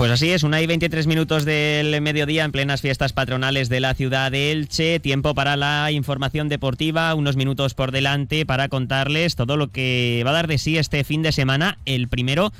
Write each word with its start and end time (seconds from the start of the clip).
Pues 0.00 0.10
así 0.10 0.30
es, 0.30 0.44
una 0.44 0.62
y 0.62 0.66
23 0.66 1.06
minutos 1.06 1.44
del 1.44 2.00
mediodía 2.00 2.46
en 2.46 2.52
plenas 2.52 2.80
fiestas 2.80 3.12
patronales 3.12 3.68
de 3.68 3.80
la 3.80 3.92
ciudad 3.92 4.32
de 4.32 4.50
Elche. 4.50 4.98
Tiempo 4.98 5.34
para 5.34 5.58
la 5.58 5.92
información 5.92 6.48
deportiva, 6.48 7.14
unos 7.14 7.36
minutos 7.36 7.74
por 7.74 7.92
delante 7.92 8.46
para 8.46 8.70
contarles 8.70 9.36
todo 9.36 9.58
lo 9.58 9.68
que 9.68 10.22
va 10.24 10.30
a 10.30 10.32
dar 10.32 10.46
de 10.46 10.56
sí 10.56 10.78
este 10.78 11.04
fin 11.04 11.20
de 11.20 11.32
semana, 11.32 11.76
el 11.84 12.08
primero 12.08 12.50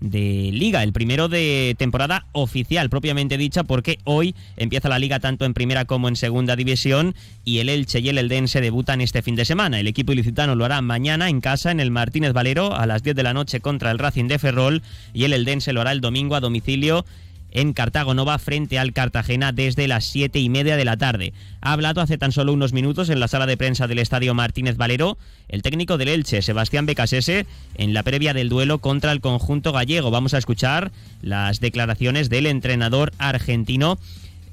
de 0.00 0.50
liga, 0.52 0.82
el 0.82 0.92
primero 0.92 1.28
de 1.28 1.74
temporada 1.78 2.26
oficial 2.32 2.90
propiamente 2.90 3.38
dicha, 3.38 3.64
porque 3.64 3.98
hoy 4.04 4.34
empieza 4.56 4.88
la 4.88 4.98
liga 4.98 5.20
tanto 5.20 5.44
en 5.44 5.54
primera 5.54 5.84
como 5.84 6.08
en 6.08 6.16
segunda 6.16 6.56
división 6.56 7.14
y 7.44 7.58
el 7.58 7.68
Elche 7.68 8.00
y 8.00 8.08
el 8.08 8.18
Eldense 8.18 8.60
debutan 8.60 9.00
este 9.00 9.22
fin 9.22 9.36
de 9.36 9.44
semana. 9.44 9.80
El 9.80 9.86
equipo 9.86 10.12
ilicitano 10.12 10.54
lo 10.54 10.64
hará 10.64 10.82
mañana 10.82 11.28
en 11.28 11.40
casa 11.40 11.70
en 11.70 11.80
el 11.80 11.90
Martínez 11.90 12.32
Valero 12.32 12.74
a 12.74 12.86
las 12.86 13.02
10 13.02 13.16
de 13.16 13.22
la 13.22 13.34
noche 13.34 13.60
contra 13.60 13.90
el 13.90 13.98
Racing 13.98 14.28
de 14.28 14.38
Ferrol 14.38 14.82
y 15.14 15.24
el 15.24 15.32
Eldense 15.32 15.72
lo 15.72 15.80
hará 15.80 15.92
el 15.92 16.00
domingo 16.00 16.34
a 16.34 16.40
domicilio 16.40 17.04
en 17.50 17.72
Cartago 17.72 18.14
Nova 18.14 18.38
frente 18.38 18.78
al 18.78 18.92
Cartagena 18.92 19.52
desde 19.52 19.88
las 19.88 20.04
siete 20.04 20.40
y 20.40 20.48
media 20.48 20.76
de 20.76 20.84
la 20.84 20.96
tarde. 20.96 21.32
Ha 21.60 21.72
hablado 21.72 22.00
hace 22.00 22.18
tan 22.18 22.32
solo 22.32 22.52
unos 22.52 22.72
minutos 22.72 23.08
en 23.08 23.20
la 23.20 23.28
sala 23.28 23.46
de 23.46 23.56
prensa 23.56 23.86
del 23.86 23.98
Estadio 23.98 24.34
Martínez 24.34 24.76
Valero 24.76 25.18
el 25.48 25.62
técnico 25.62 25.96
del 25.96 26.08
Elche, 26.08 26.42
Sebastián 26.42 26.86
Becasese, 26.86 27.46
en 27.76 27.94
la 27.94 28.02
previa 28.02 28.34
del 28.34 28.48
duelo 28.48 28.78
contra 28.78 29.12
el 29.12 29.20
conjunto 29.20 29.72
gallego. 29.72 30.10
Vamos 30.10 30.34
a 30.34 30.38
escuchar 30.38 30.90
las 31.22 31.60
declaraciones 31.60 32.28
del 32.28 32.46
entrenador 32.46 33.12
argentino 33.18 33.98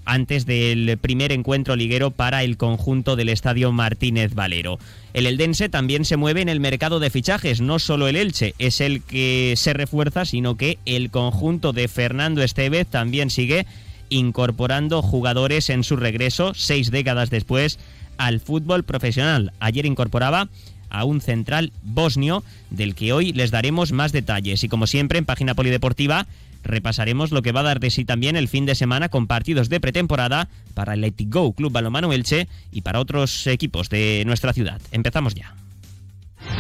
antes 0.06 0.46
del 0.46 0.98
primer 0.98 1.32
encuentro 1.32 1.76
liguero 1.76 2.12
para 2.12 2.44
el 2.44 2.58
conjunto 2.58 3.16
del 3.16 3.30
Estadio 3.30 3.72
Martínez 3.72 4.34
Valero. 4.34 4.80
El 5.14 5.26
Eldense 5.26 5.70
también 5.70 6.06
se 6.06 6.18
mueve 6.18 6.42
en 6.42 6.50
el 6.50 6.60
mercado 6.60 7.00
de 7.00 7.10
fichajes, 7.10 7.62
no 7.62 7.80
solo 7.80 8.08
el 8.08 8.16
Elche 8.16 8.56
es 8.58 8.82
el 8.82 9.02
que 9.04 9.54
se 9.58 9.74
refuerza, 9.74 10.26
sino 10.26 10.58
que 10.58 10.80
el 10.86 11.12
conjunto 11.12 11.74
de 11.74 11.88
Fernando 11.88 12.42
Estevez 12.42 12.88
también 12.88 13.30
sigue 13.30 13.66
incorporando 14.10 15.02
jugadores 15.02 15.70
en 15.70 15.84
su 15.84 15.96
regreso, 15.96 16.54
seis 16.56 16.92
décadas 16.92 17.30
después, 17.30 17.80
al 18.18 18.40
fútbol 18.40 18.84
profesional. 18.84 19.54
Ayer 19.60 19.86
incorporaba 19.86 20.50
a 20.94 21.04
un 21.06 21.20
central 21.20 21.72
bosnio, 21.82 22.44
del 22.70 22.96
que 22.96 23.12
hoy 23.14 23.34
les 23.34 23.52
daremos 23.52 23.92
más 23.92 24.12
detalles. 24.12 24.64
Y 24.64 24.70
como 24.70 24.88
siempre, 24.88 25.18
en 25.18 25.26
página 25.26 25.56
polideportiva 25.56 26.28
repasaremos 26.64 27.32
lo 27.32 27.42
que 27.42 27.52
va 27.52 27.62
a 27.62 27.64
dar 27.64 27.80
de 27.80 27.90
sí 27.90 28.06
también 28.06 28.36
el 28.36 28.48
fin 28.48 28.66
de 28.66 28.76
semana 28.76 29.10
con 29.10 29.28
partidos 29.28 29.70
de 29.70 29.80
pretemporada 29.80 30.50
para 30.74 30.94
el 30.94 31.02
Let 31.02 31.16
Go 31.28 31.54
Club 31.54 31.72
Balomano 31.72 32.14
Elche 32.14 32.48
y 32.72 32.82
para 32.82 33.00
otros 33.00 33.48
equipos 33.48 33.90
de 33.90 34.24
nuestra 34.26 34.54
ciudad. 34.54 34.82
Empezamos 34.92 35.36
ya. 35.36 35.56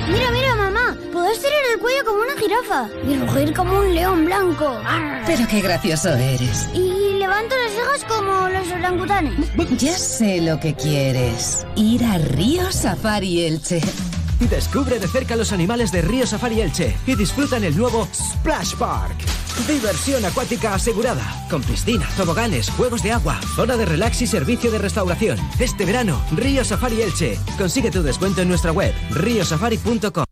Mira, 0.07 0.31
mira, 0.31 0.55
mamá, 0.55 0.97
puedo 1.11 1.29
estirar 1.31 1.59
el 1.73 1.79
cuello 1.79 2.05
como 2.05 2.21
una 2.21 2.37
jirafa 2.39 2.89
y 3.07 3.17
rugir 3.17 3.53
como 3.53 3.79
un 3.79 3.93
león 3.93 4.25
blanco. 4.25 4.79
Pero 5.25 5.47
qué 5.47 5.61
gracioso 5.61 6.13
eres. 6.13 6.69
Y 6.73 7.17
levanto 7.17 7.55
las 7.55 7.73
cejas 7.73 8.05
como 8.05 8.49
los 8.49 8.67
orangutanes. 8.71 9.33
Ya 9.77 9.97
sé 9.97 10.41
lo 10.41 10.59
que 10.59 10.73
quieres. 10.73 11.65
Ir 11.75 12.03
a 12.03 12.17
Río 12.17 12.71
Safari 12.71 13.41
Elche. 13.41 13.81
Descubre 14.49 14.99
de 14.99 15.07
cerca 15.07 15.35
los 15.35 15.51
animales 15.51 15.91
de 15.91 16.01
Río 16.01 16.27
Safari 16.27 16.61
Elche 16.61 16.95
y 17.07 17.15
disfruta 17.15 17.57
en 17.57 17.65
el 17.65 17.77
nuevo 17.77 18.07
Splash 18.13 18.75
Park. 18.75 19.32
Diversión 19.67 20.25
acuática 20.25 20.73
asegurada, 20.73 21.45
con 21.49 21.61
piscina, 21.61 22.07
toboganes, 22.17 22.69
juegos 22.71 23.01
de 23.01 23.11
agua, 23.11 23.39
zona 23.55 23.77
de 23.77 23.85
relax 23.85 24.21
y 24.21 24.27
servicio 24.27 24.71
de 24.71 24.77
restauración. 24.79 25.37
Este 25.59 25.85
verano, 25.85 26.21
Río 26.35 26.65
Safari 26.65 27.01
Elche. 27.01 27.37
Consigue 27.57 27.89
tu 27.89 28.03
descuento 28.03 28.41
en 28.41 28.49
nuestra 28.49 28.71
web, 28.71 28.93
riosafari.com. 29.11 30.25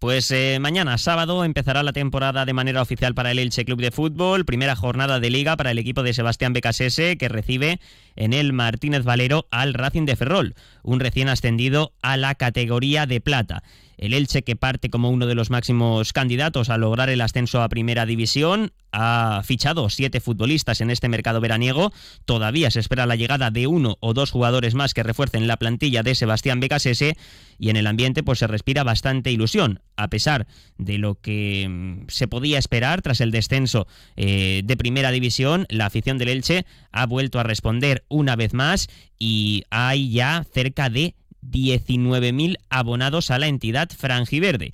Pues 0.00 0.30
eh, 0.30 0.58
mañana, 0.60 0.96
sábado, 0.96 1.44
empezará 1.44 1.82
la 1.82 1.92
temporada 1.92 2.46
de 2.46 2.54
manera 2.54 2.80
oficial 2.80 3.14
para 3.14 3.32
el 3.32 3.38
Elche 3.38 3.66
Club 3.66 3.82
de 3.82 3.90
Fútbol. 3.90 4.46
Primera 4.46 4.74
jornada 4.74 5.20
de 5.20 5.28
liga 5.28 5.58
para 5.58 5.72
el 5.72 5.78
equipo 5.78 6.02
de 6.02 6.14
Sebastián 6.14 6.54
Becasese, 6.54 7.18
que 7.18 7.28
recibe 7.28 7.80
en 8.20 8.34
el 8.34 8.52
Martínez 8.52 9.02
Valero 9.02 9.48
al 9.50 9.72
Racing 9.72 10.04
de 10.04 10.14
Ferrol, 10.14 10.54
un 10.82 11.00
recién 11.00 11.30
ascendido 11.30 11.94
a 12.02 12.18
la 12.18 12.34
categoría 12.34 13.06
de 13.06 13.22
plata. 13.22 13.62
El 14.00 14.14
Elche, 14.14 14.42
que 14.42 14.56
parte 14.56 14.88
como 14.88 15.10
uno 15.10 15.26
de 15.26 15.34
los 15.34 15.50
máximos 15.50 16.14
candidatos 16.14 16.70
a 16.70 16.78
lograr 16.78 17.10
el 17.10 17.20
ascenso 17.20 17.62
a 17.62 17.68
Primera 17.68 18.06
División, 18.06 18.72
ha 18.92 19.42
fichado 19.44 19.90
siete 19.90 20.20
futbolistas 20.20 20.80
en 20.80 20.90
este 20.90 21.08
mercado 21.08 21.40
veraniego. 21.40 21.92
Todavía 22.24 22.70
se 22.70 22.80
espera 22.80 23.04
la 23.04 23.16
llegada 23.16 23.50
de 23.50 23.66
uno 23.66 23.98
o 24.00 24.14
dos 24.14 24.30
jugadores 24.30 24.74
más 24.74 24.94
que 24.94 25.02
refuercen 25.02 25.46
la 25.46 25.58
plantilla 25.58 26.02
de 26.02 26.14
Sebastián 26.14 26.60
Becasese 26.60 27.16
y 27.58 27.68
en 27.68 27.76
el 27.76 27.86
ambiente 27.86 28.22
pues 28.22 28.38
se 28.38 28.46
respira 28.46 28.84
bastante 28.84 29.32
ilusión, 29.32 29.80
a 29.96 30.08
pesar 30.08 30.46
de 30.78 30.96
lo 30.96 31.16
que 31.16 31.68
mm, 31.68 32.08
se 32.08 32.26
podía 32.26 32.58
esperar 32.58 33.02
tras 33.02 33.20
el 33.20 33.30
descenso 33.30 33.86
eh, 34.16 34.62
de 34.64 34.76
Primera 34.78 35.10
División. 35.10 35.66
La 35.68 35.84
afición 35.84 36.16
del 36.16 36.30
Elche 36.30 36.64
ha 36.90 37.04
vuelto 37.04 37.38
a 37.38 37.42
responder 37.42 38.02
una 38.10 38.36
vez 38.36 38.52
más 38.52 38.88
y 39.18 39.64
hay 39.70 40.10
ya 40.10 40.44
cerca 40.52 40.90
de 40.90 41.14
19.000 41.42 42.56
abonados 42.68 43.30
a 43.30 43.38
la 43.38 43.46
entidad 43.46 43.88
franjiverde. 43.96 44.72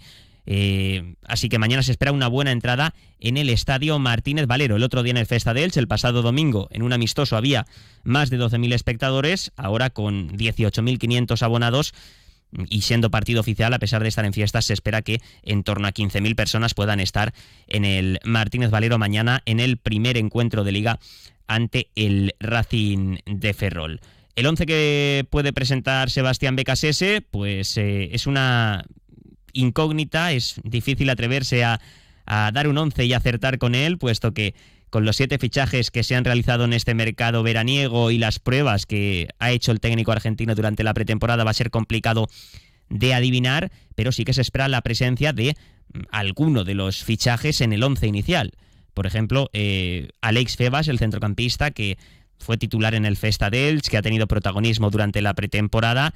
Eh, 0.49 1.17
así 1.25 1.49
que 1.49 1.59
mañana 1.59 1.83
se 1.83 1.91
espera 1.91 2.13
una 2.13 2.29
buena 2.29 2.53
entrada 2.53 2.95
en 3.19 3.37
el 3.37 3.51
estadio 3.51 3.99
Martínez 3.99 4.47
Valero. 4.47 4.77
El 4.77 4.83
otro 4.83 5.03
día 5.03 5.11
en 5.11 5.17
el 5.17 5.27
Festa 5.27 5.55
de 5.55 5.65
Elche, 5.65 5.81
el 5.81 5.89
pasado 5.89 6.23
domingo, 6.23 6.69
en 6.71 6.83
un 6.83 6.93
amistoso 6.93 7.37
había 7.37 7.67
más 8.05 8.31
de 8.31 8.39
12.000 8.39 8.73
espectadores, 8.73 9.53
ahora 9.57 9.91
con 9.91 10.31
18.500 10.31 11.43
abonados 11.43 11.95
y 12.69 12.83
siendo 12.83 13.11
partido 13.11 13.41
oficial, 13.41 13.75
a 13.75 13.79
pesar 13.81 14.03
de 14.03 14.09
estar 14.09 14.25
en 14.25 14.33
fiestas, 14.33 14.67
se 14.67 14.73
espera 14.73 15.03
que 15.03 15.21
en 15.43 15.65
torno 15.65 15.89
a 15.89 15.93
15.000 15.93 16.37
personas 16.37 16.75
puedan 16.75 17.01
estar 17.01 17.35
en 17.67 17.85
el 17.85 18.21
Martínez 18.25 18.71
Valero 18.71 18.99
mañana 18.99 19.43
en 19.47 19.59
el 19.59 19.79
primer 19.79 20.17
encuentro 20.17 20.63
de 20.63 20.73
liga 20.73 21.01
ante 21.47 21.89
el 21.95 22.35
Racing 22.41 23.19
de 23.27 23.55
Ferrol. 23.55 24.01
El 24.35 24.47
11 24.47 24.67
que 24.67 25.27
puede 25.31 25.53
presentar 25.53 26.11
Sebastián 26.11 26.57
Becasese, 26.57 27.23
pues 27.23 27.77
eh, 27.77 28.11
es 28.13 28.27
una 28.27 28.85
incógnita, 29.53 30.33
es 30.33 30.61
difícil 30.63 31.09
atreverse 31.09 31.65
a, 31.65 31.81
a 32.27 32.51
dar 32.53 32.69
un 32.69 32.77
11 32.77 33.07
y 33.07 33.15
acertar 33.15 33.59
con 33.59 33.75
él, 33.75 33.97
puesto 33.97 34.33
que 34.35 34.55
con 34.91 35.05
los 35.05 35.17
siete 35.17 35.39
fichajes 35.39 35.91
que 35.91 36.05
se 36.05 36.15
han 36.15 36.25
realizado 36.25 36.65
en 36.65 36.73
este 36.73 36.95
mercado 36.95 37.43
veraniego 37.43 38.11
y 38.11 38.19
las 38.19 38.39
pruebas 38.39 38.87
que 38.87 39.29
ha 39.39 39.51
hecho 39.51 39.73
el 39.73 39.81
técnico 39.81 40.13
argentino 40.13 40.55
durante 40.55 40.85
la 40.85 40.95
pretemporada 40.95 41.45
va 41.45 41.51
a 41.51 41.55
ser 41.55 41.71
complicado 41.71 42.29
de 42.89 43.15
adivinar, 43.15 43.71
pero 43.95 44.13
sí 44.13 44.25
que 44.25 44.33
se 44.33 44.43
espera 44.43 44.69
la 44.69 44.83
presencia 44.83 45.33
de 45.33 45.57
mm, 45.93 46.01
alguno 46.11 46.65
de 46.65 46.75
los 46.75 47.03
fichajes 47.03 47.61
en 47.61 47.73
el 47.73 47.83
11 47.83 48.07
inicial. 48.07 48.53
Por 48.97 49.07
ejemplo, 49.07 49.51
eh, 49.53 50.09
Alex 50.23 50.57
Febas, 50.57 50.89
el 50.89 50.99
centrocampista, 50.99 51.71
que 51.71 51.99
fue 52.39 52.57
titular 52.57 52.95
en 52.95 53.05
el 53.05 53.19
Festa 53.19 53.51
dels, 53.51 53.91
que 53.91 53.99
ha 53.99 54.03
tenido 54.03 54.27
protagonismo 54.27 54.89
durante 54.89 55.21
la 55.21 55.35
pretemporada. 55.35 56.15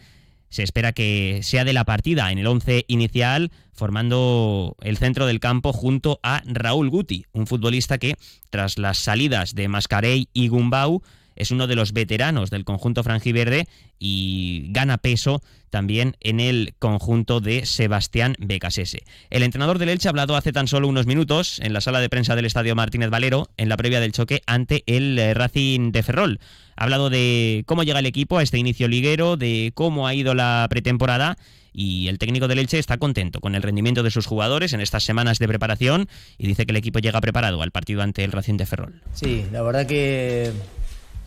Se 0.49 0.63
espera 0.63 0.93
que 0.93 1.41
sea 1.43 1.67
de 1.67 1.75
la 1.75 1.85
partida 1.85 2.33
en 2.33 2.39
el 2.39 2.47
11 2.47 2.87
inicial, 2.89 3.53
formando 3.75 4.77
el 4.81 4.97
centro 4.97 5.27
del 5.27 5.41
campo 5.41 5.75
junto 5.75 6.21
a 6.23 6.43
Raúl 6.47 6.89
Guti, 6.89 7.27
un 7.33 7.47
futbolista 7.47 7.99
que, 7.99 8.17
tras 8.49 8.79
las 8.79 8.97
salidas 8.97 9.55
de 9.55 9.69
Mascarey 9.69 10.31
y 10.33 10.49
Gumbau, 10.49 11.03
es 11.41 11.51
uno 11.51 11.67
de 11.67 11.75
los 11.75 11.93
veteranos 11.93 12.51
del 12.51 12.65
conjunto 12.65 13.03
franjiverde 13.03 13.67
y 13.99 14.67
gana 14.71 14.99
peso 14.99 15.43
también 15.71 16.17
en 16.21 16.41
el 16.41 16.75
conjunto 16.79 17.41
de 17.41 17.65
Sebastián 17.65 18.37
Becasese. 18.39 19.05
El 19.31 19.43
entrenador 19.43 19.79
del 19.79 19.89
Elche 19.89 20.09
ha 20.09 20.11
hablado 20.11 20.37
hace 20.37 20.53
tan 20.53 20.69
solo 20.69 20.89
unos 20.89 21.07
minutos 21.07 21.61
en 21.61 21.73
la 21.73 21.81
sala 21.81 22.01
de 22.01 22.09
prensa 22.09 22.37
del 22.37 22.45
Estadio 22.45 22.75
Martínez 22.75 23.11
Valero 23.11 23.49
en 23.57 23.69
la 23.69 23.77
previa 23.77 24.01
del 24.01 24.13
choque 24.13 24.43
ante 24.47 24.83
el 24.87 25.19
eh, 25.19 25.33
Racing 25.35 25.93
de 25.93 26.03
Ferrol. 26.03 26.41
Ha 26.77 26.85
hablado 26.85 27.09
de 27.09 27.63
cómo 27.67 27.85
llega 27.85 28.01
el 28.01 28.07
equipo 28.07 28.39
a 28.39 28.43
este 28.43 28.59
inicio 28.59 28.89
liguero, 28.89 29.37
de 29.37 29.73
cómo 29.75 30.07
ha 30.07 30.15
ido 30.15 30.35
la 30.35 30.67
pretemporada 30.69 31.39
y 31.73 32.09
el 32.09 32.19
técnico 32.19 32.49
del 32.49 32.59
Elche 32.59 32.79
está 32.79 32.99
contento 32.99 33.41
con 33.41 33.55
el 33.55 33.63
rendimiento 33.63 34.03
de 34.03 34.11
sus 34.11 34.27
jugadores 34.27 34.73
en 34.73 34.81
estas 34.81 35.05
semanas 35.05 35.39
de 35.39 35.49
preparación 35.49 36.09
y 36.37 36.47
dice 36.47 36.67
que 36.67 36.73
el 36.73 36.77
equipo 36.77 36.99
llega 36.99 37.21
preparado 37.21 37.63
al 37.63 37.71
partido 37.71 38.03
ante 38.03 38.25
el 38.25 38.33
Racing 38.33 38.57
de 38.57 38.67
Ferrol. 38.67 39.01
Sí, 39.15 39.45
la 39.53 39.63
verdad 39.63 39.87
que 39.87 40.53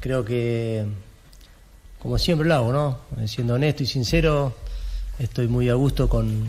creo 0.03 0.25
que, 0.25 0.83
como 1.97 2.17
siempre 2.17 2.45
lo 2.45 2.55
hago, 2.55 2.73
¿no? 2.73 2.99
Siendo 3.25 3.53
honesto 3.53 3.83
y 3.83 3.85
sincero, 3.85 4.53
estoy 5.17 5.47
muy 5.47 5.69
a 5.69 5.75
gusto 5.75 6.09
con, 6.09 6.43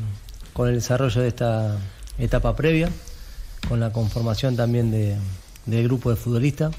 con 0.52 0.68
el 0.68 0.74
desarrollo 0.74 1.20
de 1.22 1.28
esta 1.28 1.76
etapa 2.18 2.56
previa, 2.56 2.90
con 3.68 3.78
la 3.78 3.92
conformación 3.92 4.56
también 4.56 4.90
de, 4.90 5.14
del 5.66 5.84
grupo 5.84 6.10
de 6.10 6.16
futbolistas, 6.16 6.74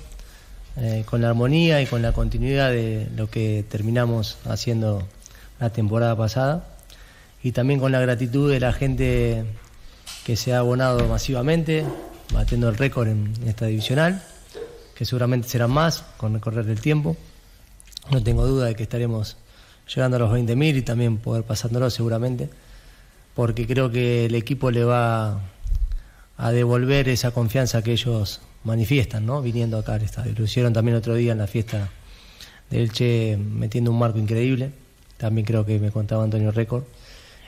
eh, 0.75 1.05
con 1.05 1.21
la 1.21 1.29
armonía 1.29 1.81
y 1.81 1.85
con 1.85 2.01
la 2.01 2.11
continuidad 2.11 2.71
de 2.71 3.07
lo 3.15 3.29
que 3.29 3.63
terminamos 3.69 4.37
haciendo 4.43 5.07
la 5.61 5.69
temporada 5.69 6.17
pasada 6.17 6.67
y 7.41 7.53
también 7.53 7.79
con 7.79 7.93
la 7.93 8.01
gratitud 8.01 8.51
de 8.51 8.59
la 8.59 8.73
gente 8.73 9.45
que 10.25 10.35
se 10.35 10.53
ha 10.53 10.59
abonado 10.59 11.07
masivamente, 11.07 11.85
batiendo 12.33 12.67
el 12.67 12.75
récord 12.75 13.07
en 13.07 13.33
esta 13.47 13.67
divisional 13.67 14.21
que 14.95 15.05
seguramente 15.05 15.47
serán 15.47 15.71
más 15.71 16.03
con 16.17 16.35
el 16.35 16.41
correr 16.41 16.65
del 16.65 16.79
tiempo. 16.79 17.17
No 18.11 18.23
tengo 18.23 18.45
duda 18.47 18.65
de 18.65 18.75
que 18.75 18.83
estaremos 18.83 19.37
llegando 19.93 20.17
a 20.17 20.19
los 20.19 20.31
20.000 20.31 20.77
y 20.77 20.81
también 20.81 21.17
poder 21.17 21.43
pasándolo 21.43 21.89
seguramente, 21.89 22.49
porque 23.35 23.67
creo 23.67 23.91
que 23.91 24.25
el 24.25 24.35
equipo 24.35 24.71
le 24.71 24.83
va 24.83 25.41
a 26.37 26.51
devolver 26.51 27.09
esa 27.09 27.31
confianza 27.31 27.81
que 27.81 27.91
ellos 27.91 28.41
manifiestan, 28.63 29.25
¿no? 29.25 29.41
Viniendo 29.41 29.77
acá 29.77 29.93
al 29.93 30.01
estadio. 30.01 30.33
Lo 30.37 30.45
hicieron 30.45 30.73
también 30.73 30.97
otro 30.97 31.15
día 31.15 31.33
en 31.33 31.37
la 31.37 31.47
fiesta 31.47 31.89
del 32.69 32.91
Che 32.91 33.37
metiendo 33.37 33.91
un 33.91 33.99
marco 33.99 34.17
increíble. 34.17 34.71
También 35.17 35.45
creo 35.45 35.65
que 35.65 35.79
me 35.79 35.91
contaba 35.91 36.23
Antonio 36.23 36.51
Récord. 36.51 36.83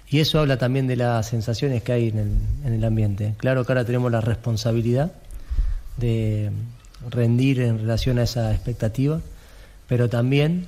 Y 0.09 0.19
eso 0.19 0.39
habla 0.39 0.57
también 0.57 0.88
de 0.88 0.95
las 0.95 1.27
sensaciones 1.27 1.83
que 1.83 1.91
hay 1.91 2.07
en 2.09 2.17
el, 2.17 2.31
en 2.65 2.73
el 2.73 2.83
ambiente. 2.85 3.33
Claro 3.38 3.65
que 3.65 3.71
ahora 3.73 3.83
tenemos 3.83 4.09
la 4.11 4.21
responsabilidad 4.21 5.11
de 5.97 6.51
rendir 7.09 7.61
en 7.61 7.79
relación 7.79 8.19
a 8.19 8.23
esa 8.23 8.51
expectativa, 8.51 9.21
pero 9.88 10.09
también 10.09 10.67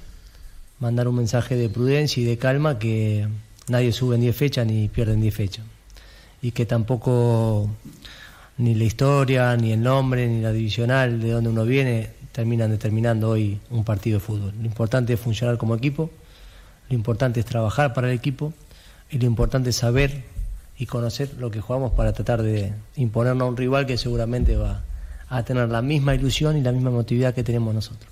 mandar 0.80 1.08
un 1.08 1.16
mensaje 1.16 1.56
de 1.56 1.70
prudencia 1.70 2.22
y 2.22 2.26
de 2.26 2.38
calma 2.38 2.80
que 2.80 3.28
nadie 3.68 3.92
sube 3.92 4.16
en 4.16 4.22
10 4.22 4.36
fechas 4.36 4.66
ni 4.66 4.88
pierde 4.88 5.14
en 5.14 5.22
10 5.22 5.36
fechas. 5.36 5.66
Y 6.42 6.52
que 6.52 6.66
tampoco 6.66 7.70
ni 8.58 8.76
la 8.76 8.84
historia, 8.86 9.56
ni 9.58 9.74
el 9.74 9.82
nombre, 9.82 10.28
ni 10.28 10.42
la 10.42 10.52
divisional 10.52 11.20
de 11.20 11.32
donde 11.32 11.50
uno 11.50 11.66
viene 11.66 12.12
terminan 12.32 12.70
determinando 12.70 13.30
hoy 13.30 13.60
un 13.70 13.84
partido 13.84 14.20
de 14.20 14.26
fútbol. 14.26 14.54
Lo 14.58 14.66
importante 14.66 15.14
es 15.14 15.20
funcionar 15.20 15.58
como 15.58 15.76
equipo, 15.76 16.10
lo 16.90 16.96
importante 16.96 17.40
es 17.40 17.46
trabajar 17.46 17.94
para 17.94 18.10
el 18.10 18.16
equipo 18.16 18.54
y 19.12 19.18
lo 19.18 19.26
importante 19.26 19.72
es 19.72 19.76
saber 19.76 20.24
y 20.78 20.86
conocer 20.86 21.34
lo 21.38 21.52
que 21.52 21.60
jugamos 21.60 21.92
para 21.92 22.14
tratar 22.14 22.42
de 22.42 22.72
imponernos 22.96 23.46
a 23.46 23.50
un 23.50 23.58
rival 23.58 23.86
que 23.86 23.98
seguramente 23.98 24.56
va 24.56 24.82
a 25.30 25.44
tener 25.44 25.70
la 25.70 25.82
misma 25.82 26.16
ilusión 26.16 26.58
y 26.58 26.62
la 26.62 26.72
misma 26.72 26.90
emotividad 26.90 27.34
que 27.34 27.44
tenemos 27.44 27.74
nosotros. 27.74 28.12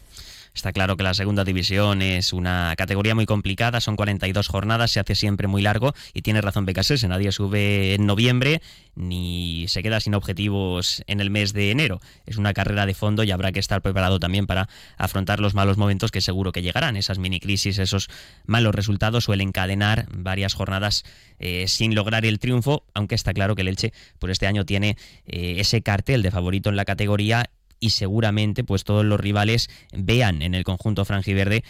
Está 0.58 0.74
claro 0.74 0.98
que 0.98 1.04
la 1.04 1.14
segunda 1.14 1.44
división 1.44 2.02
es 2.02 2.34
una 2.34 2.74
categoría 2.76 3.14
muy 3.14 3.28
complicada, 3.28 3.80
son 3.80 3.96
42 3.96 4.48
jornadas, 4.48 4.90
se 4.90 5.00
hace 5.00 5.14
siempre 5.14 5.48
muy 5.48 5.62
largo 5.62 5.94
y 6.16 6.24
tiene 6.24 6.42
razón 6.42 6.66
Becasese, 6.66 7.08
nadie 7.08 7.32
sube 7.32 7.94
en 7.94 8.08
noviembre 8.08 8.64
ni 8.96 9.68
se 9.68 9.84
queda 9.84 10.00
sin 10.00 10.16
objetivos 10.16 11.04
en 11.06 11.20
el 11.20 11.30
mes 11.30 11.54
de 11.54 11.70
enero. 11.70 12.02
Es 12.26 12.38
una 12.38 12.54
carrera 12.54 12.88
de 12.88 12.96
fondo 12.96 13.24
y 13.24 13.30
habrá 13.30 13.52
que 13.52 13.60
estar 13.60 13.84
preparado 13.84 14.20
también 14.20 14.48
para 14.48 14.68
afrontar 14.98 15.40
los 15.40 15.54
malos 15.54 15.78
momentos 15.78 16.10
que 16.10 16.22
seguro 16.22 16.52
que 16.52 16.64
llegarán. 16.64 16.98
Esas 16.98 17.20
mini 17.20 17.40
crisis, 17.40 17.78
esos 17.78 18.10
malos 18.48 18.74
resultados 18.74 19.26
suelen 19.26 19.50
encadenar 19.50 20.08
varias 20.12 20.56
jornadas 20.56 21.06
eh, 21.38 21.68
sin 21.68 21.94
lograr 21.94 22.26
el 22.26 22.40
triunfo, 22.40 22.84
aunque 22.96 23.14
está 23.14 23.32
claro 23.32 23.54
que 23.54 23.62
el 23.62 23.68
Elche 23.68 23.94
por 24.18 24.32
este 24.32 24.48
año 24.48 24.66
tiene 24.66 24.98
eh, 25.28 25.58
ese 25.60 25.84
cartel 25.84 26.24
de 26.24 26.32
favorito 26.32 26.72
en 26.72 26.76
la 26.76 26.86
categoría 26.86 27.52
y 27.80 27.92
seguramente 27.92 28.64
pues 28.64 28.84
todos 28.84 29.06
los 29.06 29.20
rivales 29.20 29.70
vean 29.94 30.42
en 30.42 30.56
el 30.56 30.64
conjunto 30.64 31.06
franjiverde 31.06 31.64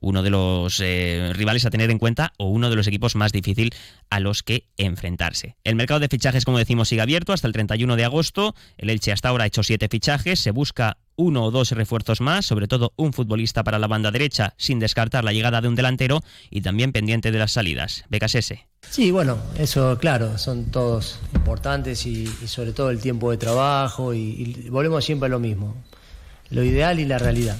uno 0.00 0.22
de 0.22 0.30
los 0.30 0.80
eh, 0.80 1.32
rivales 1.34 1.64
a 1.64 1.70
tener 1.70 1.90
en 1.90 1.98
cuenta 1.98 2.32
o 2.38 2.48
uno 2.48 2.70
de 2.70 2.76
los 2.76 2.86
equipos 2.86 3.16
más 3.16 3.32
difícil 3.32 3.74
a 4.10 4.20
los 4.20 4.42
que 4.42 4.68
enfrentarse. 4.76 5.56
El 5.64 5.76
mercado 5.76 6.00
de 6.00 6.08
fichajes, 6.08 6.44
como 6.44 6.58
decimos, 6.58 6.88
sigue 6.88 7.02
abierto 7.02 7.32
hasta 7.32 7.46
el 7.46 7.52
31 7.52 7.96
de 7.96 8.04
agosto. 8.04 8.54
El 8.76 8.90
Elche 8.90 9.12
hasta 9.12 9.28
ahora 9.28 9.44
ha 9.44 9.46
hecho 9.46 9.62
siete 9.62 9.88
fichajes. 9.88 10.40
Se 10.40 10.50
busca 10.50 10.98
uno 11.16 11.44
o 11.44 11.50
dos 11.50 11.70
refuerzos 11.70 12.20
más, 12.20 12.46
sobre 12.46 12.68
todo 12.68 12.92
un 12.96 13.12
futbolista 13.12 13.64
para 13.64 13.78
la 13.78 13.86
banda 13.86 14.10
derecha, 14.10 14.54
sin 14.56 14.78
descartar 14.78 15.24
la 15.24 15.32
llegada 15.32 15.60
de 15.60 15.68
un 15.68 15.74
delantero 15.74 16.22
y 16.50 16.60
también 16.60 16.92
pendiente 16.92 17.30
de 17.30 17.38
las 17.38 17.52
salidas. 17.52 18.04
Becas 18.08 18.34
S. 18.34 18.66
Sí, 18.90 19.10
bueno, 19.10 19.38
eso 19.58 19.98
claro, 19.98 20.38
son 20.38 20.66
todos 20.66 21.18
importantes 21.34 22.06
y, 22.06 22.26
sobre 22.46 22.72
todo 22.72 22.90
el 22.90 23.00
tiempo 23.00 23.30
de 23.30 23.38
trabajo 23.38 24.14
y, 24.14 24.68
volvemos 24.70 25.04
siempre 25.04 25.26
a 25.26 25.30
lo 25.30 25.40
mismo, 25.40 25.76
lo 26.50 26.62
ideal 26.62 27.00
y 27.00 27.04
la 27.04 27.18
realidad. 27.18 27.56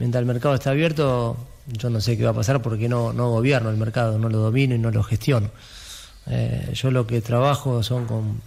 Mientras 0.00 0.20
el 0.20 0.26
mercado 0.26 0.54
está 0.54 0.70
abierto, 0.70 1.36
yo 1.66 1.90
no 1.90 2.00
sé 2.00 2.16
qué 2.16 2.24
va 2.24 2.30
a 2.30 2.34
pasar 2.34 2.62
porque 2.62 2.88
no, 2.88 3.12
no 3.12 3.30
gobierno 3.30 3.68
el 3.70 3.76
mercado, 3.76 4.18
no 4.18 4.30
lo 4.30 4.38
domino 4.38 4.74
y 4.74 4.78
no 4.78 4.90
lo 4.90 5.02
gestiono. 5.02 5.50
Eh, 6.26 6.70
yo 6.72 6.90
lo 6.90 7.06
que 7.06 7.20
trabajo 7.20 7.82
son 7.82 8.06
con, 8.06 8.40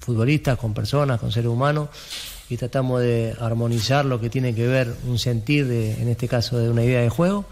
futbolistas, 0.00 0.58
con 0.58 0.74
personas, 0.74 1.18
con 1.18 1.32
seres 1.32 1.48
humanos 1.48 1.88
y 2.50 2.58
tratamos 2.58 3.00
de 3.00 3.34
armonizar 3.40 4.04
lo 4.04 4.20
que 4.20 4.28
tiene 4.28 4.54
que 4.54 4.66
ver 4.66 4.94
un 5.06 5.18
sentir, 5.18 5.66
de, 5.66 5.94
en 6.00 6.08
este 6.08 6.28
caso 6.28 6.58
de 6.58 6.68
una 6.68 6.84
idea 6.84 7.00
de 7.00 7.08
juego, 7.08 7.46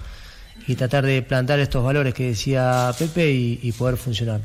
y 0.66 0.74
tratar 0.74 1.06
de 1.06 1.22
plantar 1.22 1.60
estos 1.60 1.82
valores 1.82 2.12
que 2.12 2.26
decía 2.28 2.92
Pepe 2.98 3.30
y, 3.30 3.72
poder 3.72 3.96
funcionar. 3.96 4.42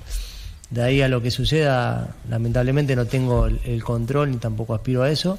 De 0.70 0.84
ahí 0.84 1.02
a 1.02 1.10
lo 1.10 1.22
que 1.22 1.32
suceda, 1.32 2.16
lamentablemente 2.30 2.96
no 2.96 3.06
tengo 3.06 3.48
el, 3.48 3.84
control 3.84 4.32
ni 4.32 4.38
tampoco 4.38 4.74
aspiro 4.74 5.04
a 5.04 5.12
eso. 5.12 5.38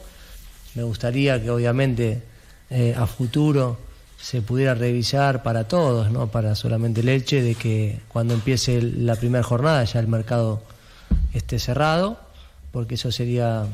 Me 0.74 0.82
gustaría 0.82 1.42
que 1.42 1.50
obviamente 1.50 2.22
eh, 2.70 2.94
a 2.96 3.06
futuro 3.06 3.78
se 4.20 4.42
pudiera 4.42 4.74
revisar 4.74 5.42
para 5.42 5.66
todos, 5.66 6.10
no 6.10 6.28
para 6.28 6.54
solamente 6.54 7.02
Leche, 7.02 7.42
de 7.42 7.54
que 7.54 8.00
cuando 8.08 8.34
empiece 8.34 8.82
la 8.82 9.16
primera 9.16 9.42
jornada 9.42 9.82
ya 9.84 9.98
el 9.98 10.08
mercado 10.08 10.62
esté 11.32 11.58
cerrado, 11.58 12.18
porque 12.70 12.94
eso 12.94 13.10
sería 13.10 13.64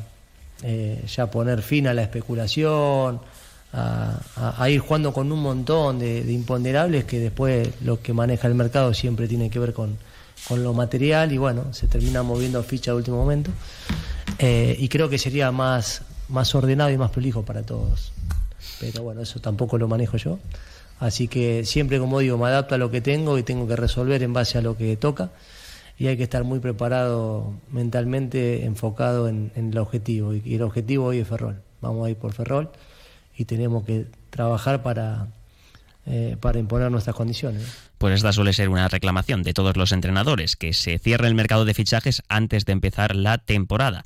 eh, 0.62 1.04
ya 1.14 1.31
poner 1.31 1.62
fin 1.62 1.88
a 1.88 1.94
la 1.94 2.02
especulación, 2.02 3.20
a, 3.72 4.70
ir 4.70 4.81
jugando 4.81 5.12
con 5.12 5.31
un 5.31 5.40
montón 5.40 5.98
de, 5.98 6.20
imponderables 6.32 7.04
que 7.04 7.19
después 7.19 7.69
lo 7.82 8.00
que 8.00 8.14
maneja 8.14 8.48
el 8.48 8.54
mercado 8.54 8.94
siempre 8.94 9.28
tiene 9.28 9.50
que 9.50 9.58
ver 9.58 9.75
con, 9.75 9.98
lo 10.50 10.72
material 10.72 11.32
y 11.32 11.38
bueno, 11.38 11.75
se 11.75 11.88
termina 11.88 12.22
moviendo 12.22 12.62
ficha 12.62 12.93
de 12.93 12.98
último 12.98 13.16
momento. 13.16 13.50
Eh, 14.38 14.76
y 14.78 14.88
creo 14.88 15.08
que 15.08 15.19
sería 15.19 15.50
más, 15.50 16.02
más 16.28 16.54
ordenado 16.54 16.90
y 16.90 16.96
más 16.96 17.10
prolijo 17.10 17.43
para 17.43 17.62
todos. 17.62 18.12
Pero 18.80 19.02
bueno, 19.02 19.22
eso 19.22 19.40
tampoco 19.40 19.78
lo 19.78 19.88
manejo 19.88 20.16
yo. 20.16 20.38
Así 20.98 21.28
que 21.28 21.64
siempre, 21.64 21.98
como 21.98 22.20
digo, 22.20 22.38
me 22.38 22.46
adapto 22.46 22.74
a 22.74 22.78
lo 22.78 22.90
que 22.90 23.00
tengo 23.00 23.38
y 23.38 23.42
tengo 23.42 23.66
que 23.68 23.76
resolver 23.76 24.22
en 24.22 24.32
base 24.32 24.58
a 24.58 24.62
lo 24.62 24.76
que 24.76 24.96
toca 24.96 25.30
y 25.98 26.08
hay 26.08 26.16
que 26.16 26.22
estar 26.22 26.44
muy 26.44 26.58
preparado 26.60 27.54
mentalmente, 27.70 28.64
enfocado 28.64 29.28
en, 29.28 29.50
el 29.54 29.78
objetivo. 29.78 30.34
Y, 30.34 30.54
el 30.54 30.62
objetivo 30.62 31.06
hoy 31.06 31.18
es 31.18 31.28
Ferrol. 31.28 31.62
Vamos 31.80 32.06
a 32.06 32.10
ir 32.10 32.16
por 32.16 32.32
Ferrol 32.32 32.70
y 33.36 33.44
tenemos 33.44 33.84
que 33.84 34.06
trabajar 34.30 34.82
para, 34.82 35.28
eh, 36.06 36.36
para 36.40 36.58
imponer 36.58 36.90
nuestras 36.90 37.16
condiciones. 37.16 37.62
Pues 37.98 38.14
esta 38.14 38.32
suele 38.32 38.52
ser 38.52 38.69
una 38.69 38.88
reclamación 38.88 39.42
de 39.42 39.54
todos 39.54 39.76
los 39.76 39.92
entrenadores, 39.92 40.56
que 40.56 40.74
se 40.74 40.98
cierre 40.98 41.28
el 41.28 41.34
mercado 41.34 41.64
de 41.64 41.72
fichajes 41.72 42.22
antes 42.28 42.66
de 42.66 42.72
empezar 42.72 43.16
la 43.16 43.38
temporada. 43.38 44.04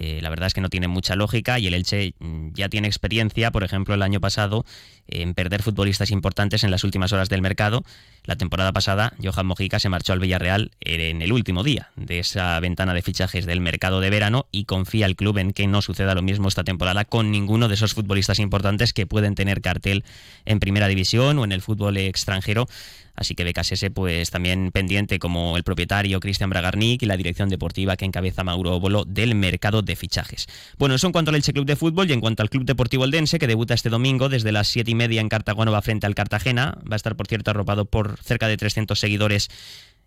Eh, 0.00 0.20
la 0.22 0.30
verdad 0.30 0.46
es 0.46 0.54
que 0.54 0.60
no 0.60 0.68
tiene 0.68 0.86
mucha 0.86 1.16
lógica 1.16 1.58
y 1.58 1.66
el 1.66 1.74
Elche 1.74 2.14
mm, 2.20 2.50
ya 2.54 2.68
tiene 2.68 2.86
experiencia, 2.86 3.50
por 3.50 3.64
ejemplo, 3.64 3.94
el 3.94 4.02
año 4.02 4.20
pasado, 4.20 4.64
en 5.08 5.34
perder 5.34 5.60
futbolistas 5.60 6.12
importantes 6.12 6.62
en 6.62 6.70
las 6.70 6.84
últimas 6.84 7.12
horas 7.12 7.28
del 7.28 7.42
mercado. 7.42 7.82
La 8.24 8.36
temporada 8.36 8.72
pasada, 8.72 9.14
Johan 9.20 9.46
Mojica 9.46 9.80
se 9.80 9.88
marchó 9.88 10.12
al 10.12 10.20
Villarreal 10.20 10.70
en 10.80 11.20
el 11.20 11.32
último 11.32 11.64
día 11.64 11.90
de 11.96 12.20
esa 12.20 12.60
ventana 12.60 12.94
de 12.94 13.02
fichajes 13.02 13.44
del 13.44 13.60
mercado 13.60 13.98
de 13.98 14.10
verano 14.10 14.46
y 14.52 14.66
confía 14.66 15.06
el 15.06 15.16
club 15.16 15.38
en 15.38 15.52
que 15.52 15.66
no 15.66 15.82
suceda 15.82 16.14
lo 16.14 16.22
mismo 16.22 16.46
esta 16.46 16.62
temporada 16.62 17.04
con 17.04 17.32
ninguno 17.32 17.66
de 17.66 17.74
esos 17.74 17.94
futbolistas 17.94 18.38
importantes 18.38 18.92
que 18.92 19.06
pueden 19.06 19.34
tener 19.34 19.62
cartel 19.62 20.04
en 20.44 20.60
primera 20.60 20.86
división 20.86 21.40
o 21.40 21.44
en 21.44 21.50
el 21.50 21.60
fútbol 21.60 21.96
extranjero 21.96 22.68
Así 23.18 23.34
que 23.34 23.44
BKSS 23.44 23.90
pues 23.92 24.30
también 24.30 24.70
pendiente 24.70 25.18
como 25.18 25.56
el 25.56 25.64
propietario 25.64 26.20
Cristian 26.20 26.50
Bragarnik 26.50 27.02
y 27.02 27.06
la 27.06 27.16
dirección 27.16 27.48
deportiva 27.48 27.96
que 27.96 28.04
encabeza 28.04 28.44
Mauro 28.44 28.76
Óbolo 28.76 29.04
del 29.04 29.34
mercado 29.34 29.82
de 29.82 29.96
fichajes. 29.96 30.46
Bueno, 30.78 30.94
eso 30.94 31.06
en 31.08 31.12
cuanto 31.12 31.30
al 31.30 31.34
Elche 31.34 31.52
Club 31.52 31.66
de 31.66 31.76
Fútbol 31.76 32.08
y 32.08 32.12
en 32.12 32.20
cuanto 32.20 32.42
al 32.42 32.50
Club 32.50 32.64
Deportivo 32.64 33.04
Eldense 33.04 33.38
que 33.38 33.46
debuta 33.46 33.74
este 33.74 33.90
domingo 33.90 34.28
desde 34.28 34.52
las 34.52 34.68
7 34.68 34.90
y 34.90 34.94
media 34.94 35.20
en 35.20 35.28
va 35.72 35.82
frente 35.82 36.06
al 36.06 36.14
Cartagena. 36.14 36.78
Va 36.90 36.94
a 36.94 36.96
estar, 36.96 37.16
por 37.16 37.26
cierto, 37.26 37.50
arropado 37.50 37.84
por 37.84 38.18
cerca 38.22 38.48
de 38.48 38.56
300 38.56 38.98
seguidores 38.98 39.48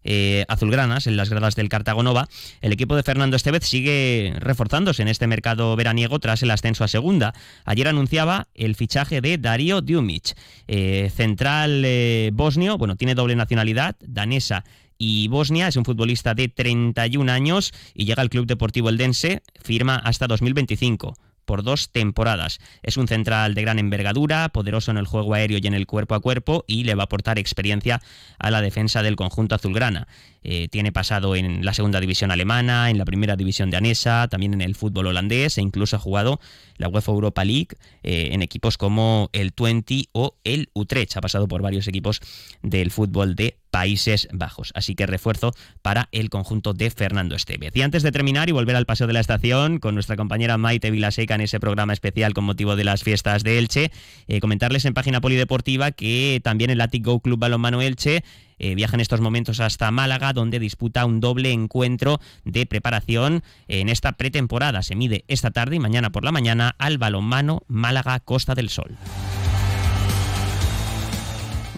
eh, 0.03 0.45
azulgranas 0.47 1.07
en 1.07 1.17
las 1.17 1.29
gradas 1.29 1.55
del 1.55 1.69
Cartagonova. 1.69 2.27
El 2.61 2.73
equipo 2.73 2.95
de 2.95 3.03
Fernando 3.03 3.35
Estevez 3.35 3.63
sigue 3.65 4.33
reforzándose 4.39 5.01
en 5.01 5.07
este 5.07 5.27
mercado 5.27 5.75
veraniego 5.75 6.19
tras 6.19 6.43
el 6.43 6.51
ascenso 6.51 6.83
a 6.83 6.87
segunda. 6.87 7.33
Ayer 7.65 7.87
anunciaba 7.87 8.47
el 8.55 8.75
fichaje 8.75 9.21
de 9.21 9.37
Darío 9.37 9.81
Djumic, 9.81 10.35
eh, 10.67 11.11
central 11.15 11.83
eh, 11.85 12.31
bosnio, 12.33 12.77
bueno, 12.77 12.95
tiene 12.95 13.15
doble 13.15 13.35
nacionalidad, 13.35 13.95
danesa 14.01 14.63
y 14.97 15.27
Bosnia, 15.29 15.67
es 15.67 15.77
un 15.77 15.85
futbolista 15.85 16.35
de 16.35 16.47
31 16.47 17.31
años 17.31 17.73
y 17.95 18.05
llega 18.05 18.21
al 18.21 18.29
Club 18.29 18.45
Deportivo 18.45 18.89
Eldense, 18.89 19.41
firma 19.59 19.95
hasta 19.95 20.27
2025 20.27 21.15
por 21.51 21.63
dos 21.63 21.89
temporadas. 21.89 22.61
Es 22.81 22.95
un 22.95 23.09
central 23.09 23.55
de 23.55 23.61
gran 23.61 23.77
envergadura, 23.77 24.47
poderoso 24.47 24.89
en 24.89 24.95
el 24.95 25.05
juego 25.05 25.33
aéreo 25.33 25.59
y 25.61 25.67
en 25.67 25.73
el 25.73 25.85
cuerpo 25.85 26.15
a 26.15 26.21
cuerpo 26.21 26.63
y 26.65 26.85
le 26.85 26.95
va 26.95 27.03
a 27.03 27.11
aportar 27.11 27.37
experiencia 27.37 28.01
a 28.39 28.51
la 28.51 28.61
defensa 28.61 29.03
del 29.03 29.17
conjunto 29.17 29.53
azulgrana. 29.53 30.07
Eh, 30.43 30.69
tiene 30.69 30.93
pasado 30.93 31.35
en 31.35 31.65
la 31.65 31.73
segunda 31.73 31.99
división 31.99 32.31
alemana, 32.31 32.89
en 32.89 32.97
la 32.97 33.03
primera 33.03 33.35
división 33.35 33.69
de 33.69 33.75
Anesa, 33.75 34.29
también 34.29 34.53
en 34.53 34.61
el 34.61 34.75
fútbol 34.75 35.07
holandés 35.07 35.57
e 35.57 35.61
incluso 35.61 35.97
ha 35.97 35.99
jugado 35.99 36.39
la 36.77 36.87
UEFA 36.87 37.11
Europa 37.11 37.43
League 37.43 37.75
eh, 38.01 38.29
en 38.31 38.41
equipos 38.41 38.77
como 38.77 39.29
el 39.33 39.51
Twente 39.51 40.05
o 40.13 40.37
el 40.45 40.69
Utrecht. 40.71 41.17
Ha 41.17 41.21
pasado 41.21 41.49
por 41.49 41.61
varios 41.61 41.85
equipos 41.89 42.21
del 42.63 42.91
fútbol 42.91 43.35
de 43.35 43.57
Países 43.71 44.27
Bajos. 44.31 44.71
Así 44.75 44.95
que 44.95 45.07
refuerzo 45.07 45.53
para 45.81 46.09
el 46.11 46.29
conjunto 46.29 46.73
de 46.73 46.91
Fernando 46.91 47.35
Estevez. 47.35 47.75
Y 47.75 47.81
antes 47.81 48.03
de 48.03 48.11
terminar 48.11 48.49
y 48.49 48.51
volver 48.51 48.75
al 48.75 48.85
paseo 48.85 49.07
de 49.07 49.13
la 49.13 49.19
estación 49.21 49.79
con 49.79 49.95
nuestra 49.95 50.17
compañera 50.17 50.57
Maite 50.57 50.91
Vilaseca 50.91 51.35
en 51.35 51.41
ese 51.41 51.59
programa 51.59 51.93
especial 51.93 52.33
con 52.33 52.43
motivo 52.43 52.75
de 52.75 52.83
las 52.83 53.03
fiestas 53.03 53.43
de 53.43 53.57
Elche, 53.57 53.91
eh, 54.27 54.39
comentarles 54.39 54.85
en 54.85 54.93
página 54.93 55.21
polideportiva 55.21 55.91
que 55.91 56.41
también 56.43 56.69
el 56.69 56.81
Atic 56.81 57.05
Go 57.05 57.21
Club 57.21 57.39
Balonmano 57.39 57.81
Elche 57.81 58.23
eh, 58.63 58.75
viaja 58.75 58.95
en 58.95 59.01
estos 59.01 59.21
momentos 59.21 59.59
hasta 59.59 59.89
Málaga, 59.89 60.33
donde 60.33 60.59
disputa 60.59 61.05
un 61.05 61.19
doble 61.19 61.51
encuentro 61.51 62.19
de 62.45 62.67
preparación 62.67 63.41
en 63.67 63.89
esta 63.89 64.11
pretemporada. 64.11 64.83
Se 64.83 64.95
mide 64.95 65.25
esta 65.27 65.49
tarde 65.49 65.77
y 65.77 65.79
mañana 65.79 66.11
por 66.11 66.23
la 66.23 66.31
mañana 66.31 66.75
al 66.77 66.99
balonmano 66.99 67.63
Málaga 67.67 68.19
Costa 68.19 68.53
del 68.53 68.69
Sol. 68.69 68.97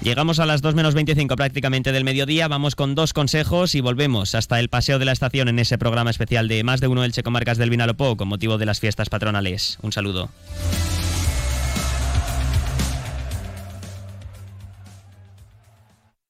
Llegamos 0.03 0.39
a 0.39 0.45
las 0.45 0.61
2 0.61 0.75
menos 0.75 0.95
25 0.95 1.33
prácticamente 1.37 1.93
del 1.93 2.03
mediodía, 2.03 2.49
vamos 2.49 2.75
con 2.75 2.93
dos 2.93 3.13
consejos 3.13 3.73
y 3.73 3.79
volvemos 3.79 4.35
hasta 4.35 4.59
el 4.59 4.67
paseo 4.67 4.99
de 4.99 5.05
la 5.05 5.13
estación 5.13 5.47
en 5.47 5.59
ese 5.59 5.77
programa 5.77 6.09
especial 6.09 6.49
de 6.49 6.61
Más 6.65 6.81
de 6.81 6.89
Uno 6.89 7.03
del 7.03 7.13
Checo 7.13 7.31
Marcas 7.31 7.57
del 7.57 7.69
Vinalopó 7.69 8.17
con 8.17 8.27
motivo 8.27 8.57
de 8.57 8.65
las 8.65 8.81
fiestas 8.81 9.07
patronales. 9.07 9.77
Un 9.81 9.93
saludo. 9.93 10.29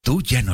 Tú 0.04 0.22
ya 0.22 0.44
no 0.44 0.52